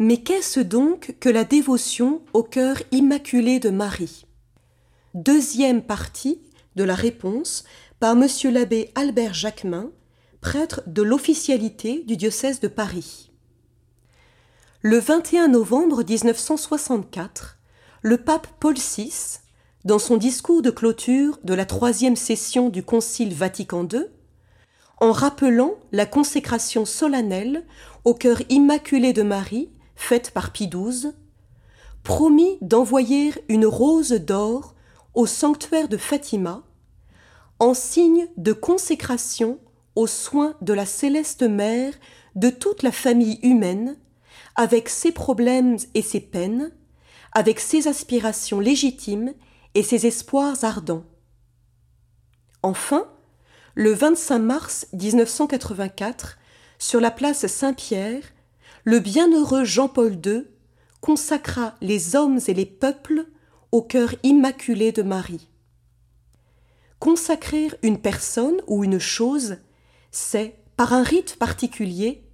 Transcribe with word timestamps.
Mais 0.00 0.18
qu'est-ce 0.18 0.60
donc 0.60 1.16
que 1.18 1.28
la 1.28 1.42
dévotion 1.42 2.22
au 2.32 2.44
cœur 2.44 2.76
immaculé 2.92 3.58
de 3.58 3.70
Marie? 3.70 4.26
Deuxième 5.14 5.82
partie 5.82 6.40
de 6.76 6.84
la 6.84 6.94
réponse 6.94 7.64
par 7.98 8.12
M. 8.12 8.28
l'abbé 8.52 8.92
Albert 8.94 9.34
Jacquemin, 9.34 9.90
prêtre 10.40 10.82
de 10.86 11.02
l'officialité 11.02 12.04
du 12.06 12.16
diocèse 12.16 12.60
de 12.60 12.68
Paris. 12.68 13.32
Le 14.82 15.00
21 15.00 15.48
novembre 15.48 16.04
1964, 16.08 17.58
le 18.02 18.18
pape 18.18 18.46
Paul 18.60 18.76
VI, 18.76 19.40
dans 19.84 19.98
son 19.98 20.16
discours 20.16 20.62
de 20.62 20.70
clôture 20.70 21.40
de 21.42 21.54
la 21.54 21.66
troisième 21.66 22.14
session 22.14 22.68
du 22.68 22.84
Concile 22.84 23.34
Vatican 23.34 23.88
II, 23.92 24.04
en 25.00 25.10
rappelant 25.10 25.74
la 25.90 26.06
consécration 26.06 26.84
solennelle 26.84 27.64
au 28.04 28.14
cœur 28.14 28.42
immaculé 28.48 29.12
de 29.12 29.22
Marie 29.22 29.70
par 30.32 30.52
Pie 30.52 30.68
XII, 30.68 31.12
promit 32.02 32.58
d'envoyer 32.62 33.34
une 33.48 33.66
rose 33.66 34.12
d'or 34.12 34.74
au 35.14 35.26
sanctuaire 35.26 35.88
de 35.88 35.96
Fatima, 35.96 36.62
en 37.58 37.74
signe 37.74 38.28
de 38.36 38.52
consécration 38.52 39.58
aux 39.96 40.06
soins 40.06 40.54
de 40.62 40.72
la 40.72 40.86
céleste 40.86 41.42
mère 41.42 41.92
de 42.36 42.50
toute 42.50 42.82
la 42.82 42.92
famille 42.92 43.38
humaine, 43.42 43.96
avec 44.56 44.88
ses 44.88 45.12
problèmes 45.12 45.76
et 45.94 46.02
ses 46.02 46.20
peines, 46.20 46.72
avec 47.32 47.60
ses 47.60 47.86
aspirations 47.86 48.60
légitimes 48.60 49.34
et 49.74 49.82
ses 49.82 50.06
espoirs 50.06 50.64
ardents. 50.64 51.04
Enfin, 52.62 53.06
le 53.74 53.92
25 53.92 54.38
mars 54.38 54.86
1984, 54.92 56.38
sur 56.78 57.00
la 57.00 57.10
place 57.10 57.46
Saint-Pierre, 57.46 58.22
le 58.88 59.00
bienheureux 59.00 59.66
Jean-Paul 59.66 60.18
II 60.24 60.44
consacra 61.02 61.74
les 61.82 62.16
hommes 62.16 62.40
et 62.48 62.54
les 62.54 62.64
peuples 62.64 63.26
au 63.70 63.82
cœur 63.82 64.14
immaculé 64.22 64.92
de 64.92 65.02
Marie. 65.02 65.46
Consacrer 66.98 67.68
une 67.82 68.00
personne 68.00 68.62
ou 68.66 68.84
une 68.84 68.98
chose, 68.98 69.58
c'est, 70.10 70.54
par 70.78 70.94
un 70.94 71.02
rite 71.02 71.36
particulier, 71.36 72.24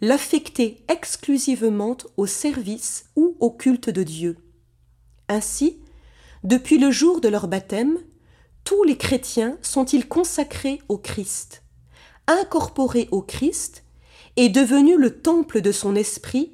l'affecter 0.00 0.84
exclusivement 0.88 1.96
au 2.16 2.26
service 2.26 3.04
ou 3.14 3.36
au 3.38 3.52
culte 3.52 3.88
de 3.88 4.02
Dieu. 4.02 4.38
Ainsi, 5.28 5.78
depuis 6.42 6.78
le 6.78 6.90
jour 6.90 7.20
de 7.20 7.28
leur 7.28 7.46
baptême, 7.46 7.96
tous 8.64 8.82
les 8.82 8.96
chrétiens 8.96 9.56
sont-ils 9.62 10.08
consacrés 10.08 10.82
au 10.88 10.98
Christ, 10.98 11.62
incorporés 12.26 13.06
au 13.12 13.22
Christ 13.22 13.84
et 14.36 14.48
devenus 14.48 14.98
le 14.98 15.20
temple 15.20 15.60
de 15.60 15.72
son 15.72 15.94
esprit, 15.94 16.52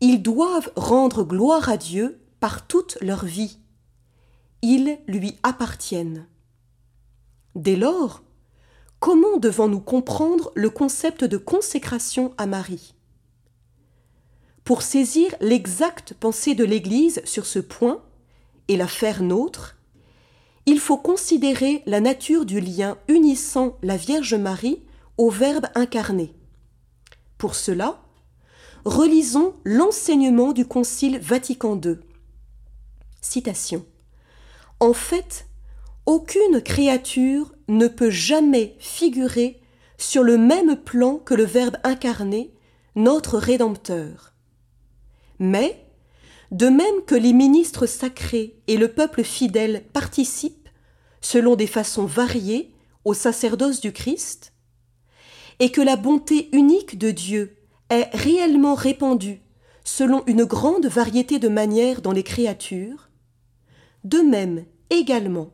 ils 0.00 0.22
doivent 0.22 0.70
rendre 0.76 1.24
gloire 1.24 1.68
à 1.68 1.76
Dieu 1.76 2.20
par 2.40 2.66
toute 2.66 2.98
leur 3.00 3.24
vie. 3.24 3.58
Ils 4.62 4.98
lui 5.06 5.36
appartiennent. 5.42 6.26
Dès 7.54 7.76
lors, 7.76 8.22
comment 9.00 9.36
devons-nous 9.36 9.80
comprendre 9.80 10.50
le 10.54 10.70
concept 10.70 11.24
de 11.24 11.36
consécration 11.36 12.32
à 12.38 12.46
Marie? 12.46 12.94
Pour 14.64 14.82
saisir 14.82 15.34
l'exacte 15.40 16.14
pensée 16.14 16.54
de 16.54 16.64
l'Église 16.64 17.20
sur 17.24 17.44
ce 17.44 17.58
point 17.58 18.02
et 18.68 18.78
la 18.78 18.88
faire 18.88 19.22
nôtre, 19.22 19.76
il 20.66 20.80
faut 20.80 20.96
considérer 20.96 21.82
la 21.84 22.00
nature 22.00 22.46
du 22.46 22.60
lien 22.60 22.96
unissant 23.08 23.76
la 23.82 23.98
Vierge 23.98 24.34
Marie 24.34 24.82
au 25.18 25.28
Verbe 25.28 25.66
incarné. 25.74 26.34
Pour 27.44 27.56
cela, 27.56 28.00
relisons 28.86 29.52
l'enseignement 29.64 30.52
du 30.52 30.64
Concile 30.64 31.18
Vatican 31.18 31.78
II. 31.78 31.98
Citation. 33.20 33.84
En 34.80 34.94
fait, 34.94 35.46
aucune 36.06 36.62
créature 36.62 37.54
ne 37.68 37.86
peut 37.86 38.08
jamais 38.08 38.76
figurer 38.78 39.60
sur 39.98 40.22
le 40.22 40.38
même 40.38 40.74
plan 40.74 41.18
que 41.18 41.34
le 41.34 41.44
Verbe 41.44 41.76
incarné, 41.84 42.54
notre 42.94 43.36
Rédempteur. 43.36 44.32
Mais, 45.38 45.86
de 46.50 46.70
même 46.70 47.02
que 47.06 47.14
les 47.14 47.34
ministres 47.34 47.84
sacrés 47.84 48.56
et 48.68 48.78
le 48.78 48.88
peuple 48.88 49.22
fidèle 49.22 49.84
participent, 49.92 50.70
selon 51.20 51.56
des 51.56 51.66
façons 51.66 52.06
variées, 52.06 52.74
au 53.04 53.12
sacerdoce 53.12 53.82
du 53.82 53.92
Christ, 53.92 54.53
et 55.60 55.70
que 55.70 55.80
la 55.80 55.96
bonté 55.96 56.48
unique 56.52 56.98
de 56.98 57.10
Dieu 57.10 57.56
est 57.90 58.08
réellement 58.14 58.74
répandue 58.74 59.40
selon 59.84 60.24
une 60.26 60.44
grande 60.44 60.86
variété 60.86 61.38
de 61.38 61.48
manières 61.48 62.00
dans 62.00 62.12
les 62.12 62.22
créatures, 62.22 63.10
de 64.02 64.18
même, 64.18 64.64
également, 64.90 65.50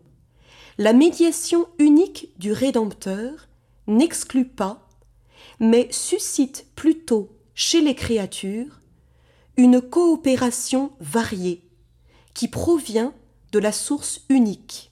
la 0.78 0.92
médiation 0.92 1.68
unique 1.78 2.30
du 2.38 2.52
Rédempteur 2.52 3.48
n'exclut 3.86 4.46
pas, 4.46 4.88
mais 5.58 5.88
suscite 5.90 6.66
plutôt 6.74 7.28
chez 7.54 7.80
les 7.80 7.94
créatures 7.94 8.80
une 9.56 9.80
coopération 9.80 10.92
variée 11.00 11.68
qui 12.32 12.48
provient 12.48 13.12
de 13.52 13.58
la 13.58 13.72
source 13.72 14.22
unique. 14.28 14.90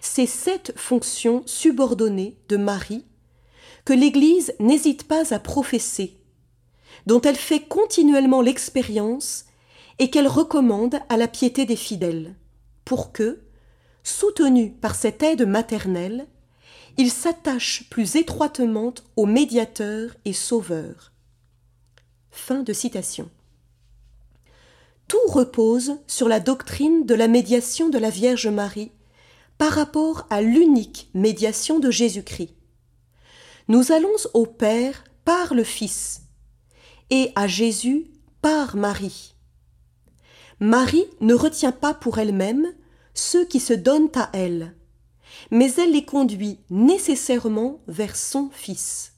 C'est 0.00 0.26
cette 0.26 0.78
fonction 0.78 1.42
subordonnée 1.46 2.36
de 2.48 2.56
Marie 2.56 3.06
que 3.88 3.94
l'Église 3.94 4.52
n'hésite 4.60 5.04
pas 5.04 5.32
à 5.32 5.38
professer, 5.38 6.18
dont 7.06 7.22
elle 7.22 7.36
fait 7.36 7.60
continuellement 7.60 8.42
l'expérience 8.42 9.46
et 9.98 10.10
qu'elle 10.10 10.28
recommande 10.28 11.00
à 11.08 11.16
la 11.16 11.26
piété 11.26 11.64
des 11.64 11.74
fidèles, 11.74 12.34
pour 12.84 13.12
que, 13.12 13.40
soutenus 14.02 14.72
par 14.82 14.94
cette 14.94 15.22
aide 15.22 15.48
maternelle, 15.48 16.26
ils 16.98 17.10
s'attachent 17.10 17.88
plus 17.88 18.16
étroitement 18.16 18.92
au 19.16 19.24
médiateur 19.24 20.14
et 20.26 20.34
sauveur. 20.34 21.14
Fin 22.30 22.62
de 22.62 22.74
citation. 22.74 23.30
Tout 25.08 25.28
repose 25.30 25.96
sur 26.06 26.28
la 26.28 26.40
doctrine 26.40 27.06
de 27.06 27.14
la 27.14 27.26
médiation 27.26 27.88
de 27.88 27.96
la 27.96 28.10
Vierge 28.10 28.48
Marie 28.48 28.92
par 29.56 29.72
rapport 29.72 30.26
à 30.28 30.42
l'unique 30.42 31.08
médiation 31.14 31.78
de 31.78 31.90
Jésus-Christ. 31.90 32.57
Nous 33.70 33.92
allons 33.92 34.16
au 34.32 34.46
Père 34.46 35.04
par 35.26 35.52
le 35.52 35.62
Fils 35.62 36.22
et 37.10 37.32
à 37.36 37.46
Jésus 37.46 38.06
par 38.40 38.76
Marie. 38.76 39.34
Marie 40.58 41.04
ne 41.20 41.34
retient 41.34 41.72
pas 41.72 41.92
pour 41.92 42.18
elle-même 42.18 42.66
ceux 43.12 43.44
qui 43.44 43.60
se 43.60 43.74
donnent 43.74 44.10
à 44.14 44.30
elle, 44.32 44.74
mais 45.50 45.70
elle 45.74 45.92
les 45.92 46.06
conduit 46.06 46.60
nécessairement 46.70 47.82
vers 47.88 48.16
son 48.16 48.48
Fils. 48.54 49.12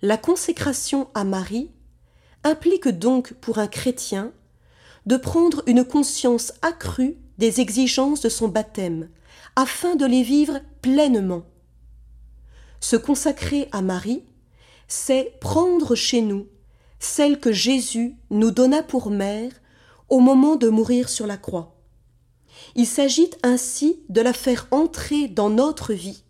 La 0.00 0.16
consécration 0.16 1.08
à 1.12 1.24
Marie 1.24 1.72
implique 2.44 2.86
donc 2.86 3.32
pour 3.34 3.58
un 3.58 3.66
chrétien 3.66 4.32
de 5.06 5.16
prendre 5.16 5.64
une 5.66 5.84
conscience 5.84 6.52
accrue 6.62 7.16
des 7.38 7.60
exigences 7.60 8.20
de 8.20 8.28
son 8.28 8.46
baptême, 8.46 9.08
afin 9.56 9.96
de 9.96 10.06
les 10.06 10.22
vivre 10.22 10.60
pleinement. 10.82 11.42
Se 12.82 12.96
consacrer 12.96 13.68
à 13.70 13.80
Marie, 13.80 14.24
c'est 14.88 15.38
prendre 15.40 15.94
chez 15.94 16.20
nous 16.20 16.48
celle 16.98 17.38
que 17.38 17.52
Jésus 17.52 18.16
nous 18.30 18.50
donna 18.50 18.82
pour 18.82 19.08
mère 19.08 19.52
au 20.08 20.18
moment 20.18 20.56
de 20.56 20.68
mourir 20.68 21.08
sur 21.08 21.28
la 21.28 21.36
croix. 21.36 21.80
Il 22.74 22.86
s'agit 22.86 23.30
ainsi 23.44 24.00
de 24.08 24.20
la 24.20 24.32
faire 24.32 24.66
entrer 24.72 25.28
dans 25.28 25.48
notre 25.48 25.92
vie, 25.92 26.24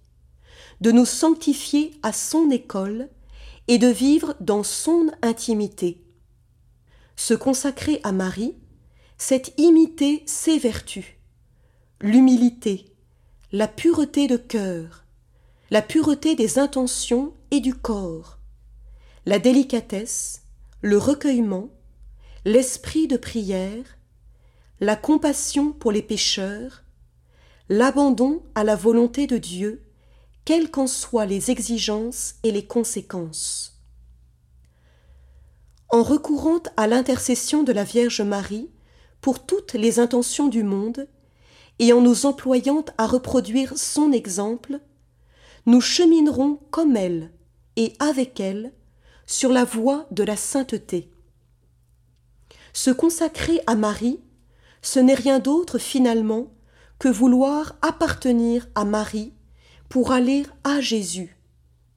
de 0.83 0.93
nous 0.93 1.07
sanctifier 1.07 1.93
à 2.03 2.13
son 2.13 2.51
école 2.51 3.09
et 3.67 3.79
de 3.79 3.89
vivre 3.89 4.37
dans 4.41 4.63
son 4.63 5.11
intimité. 5.23 6.05
Se 7.17 7.33
consacrer 7.33 7.99
à 8.03 8.13
Marie, 8.13 8.55
c'est 9.17 9.59
imiter 9.59 10.23
ses 10.27 10.59
vertus, 10.59 11.17
l'humilité, 12.03 12.85
la 13.53 13.69
pureté 13.69 14.27
de 14.27 14.37
cœur, 14.37 15.02
la 15.73 15.81
pureté 15.81 16.35
des 16.35 16.59
intentions 16.59 17.33
et 17.51 17.61
du 17.61 17.73
corps, 17.73 18.37
la 19.25 19.39
délicatesse, 19.39 20.43
le 20.83 20.99
recueillement, 20.99 21.71
l'esprit 22.45 23.09
de 23.09 23.17
prière, 23.17 23.97
la 24.81 24.97
compassion 24.97 25.73
pour 25.73 25.91
les 25.91 26.03
pécheurs, 26.03 26.85
l'abandon 27.71 28.43
à 28.55 28.65
la 28.65 28.77
volonté 28.77 29.27
de 29.27 29.39
Dieu, 29.39 29.83
quelles 30.45 30.71
qu'en 30.71 30.87
soient 30.87 31.25
les 31.25 31.51
exigences 31.51 32.35
et 32.43 32.53
les 32.53 32.67
conséquences. 32.67 33.81
En 35.89 36.03
recourant 36.03 36.61
à 36.77 36.87
l'intercession 36.87 37.63
de 37.63 37.73
la 37.73 37.85
Vierge 37.85 38.21
Marie 38.21 38.69
pour 39.23 39.47
toutes 39.47 39.73
les 39.73 40.01
intentions 40.01 40.49
du 40.49 40.65
monde, 40.65 41.09
et 41.79 41.95
en 41.95 42.03
nous 42.03 42.27
employant 42.27 42.85
à 42.99 43.07
reproduire 43.07 43.79
son 43.79 44.13
exemple, 44.13 44.79
nous 45.67 45.81
cheminerons 45.81 46.59
comme 46.71 46.97
elle 46.97 47.31
et 47.77 47.95
avec 47.99 48.41
elle 48.41 48.73
sur 49.27 49.51
la 49.51 49.65
voie 49.65 50.07
de 50.11 50.23
la 50.23 50.37
sainteté. 50.37 51.11
Se 52.73 52.91
consacrer 52.91 53.61
à 53.67 53.75
Marie, 53.75 54.21
ce 54.83 54.99
n'est 54.99 55.15
rien 55.15 55.39
d'autre 55.39 55.79
finalement 55.79 56.53
que 56.99 57.09
vouloir 57.09 57.77
appartenir 57.83 58.69
à 58.75 58.85
Marie 58.85 59.33
pour 59.89 60.13
aller 60.13 60.45
à 60.65 60.81
Jésus 60.81 61.37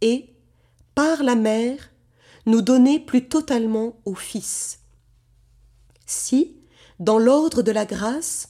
et, 0.02 0.34
par 0.94 1.24
la 1.24 1.36
mère, 1.36 1.92
nous 2.46 2.62
donner 2.62 3.00
plus 3.00 3.28
totalement 3.28 3.96
au 4.06 4.16
Fils. 4.16 4.80
Si, 6.06 6.56
dans 7.00 7.18
l'ordre 7.18 7.62
de 7.62 7.72
la 7.72 7.86
grâce, 7.86 8.50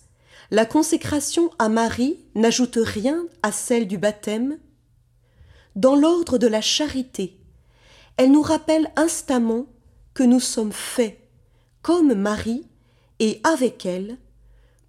la 0.52 0.66
consécration 0.66 1.50
à 1.58 1.70
Marie 1.70 2.20
n'ajoute 2.36 2.78
rien 2.82 3.26
à 3.42 3.52
celle 3.52 3.88
du 3.88 3.98
baptême, 3.98 4.58
dans 5.76 5.96
l'ordre 5.96 6.38
de 6.38 6.48
la 6.48 6.62
charité, 6.62 7.38
elle 8.18 8.32
nous 8.32 8.42
rappelle 8.42 8.92
instamment 8.96 9.66
que 10.14 10.24
nous 10.24 10.40
sommes 10.40 10.72
faits, 10.72 11.20
comme 11.82 12.14
Marie, 12.14 12.66
et 13.20 13.42
avec 13.44 13.86
elle, 13.86 14.18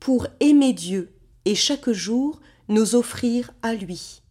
pour 0.01 0.27
aimer 0.41 0.73
Dieu 0.73 1.13
et 1.45 1.55
chaque 1.55 1.91
jour 1.91 2.41
nous 2.69 2.95
offrir 2.95 3.53
à 3.63 3.75
lui. 3.75 4.23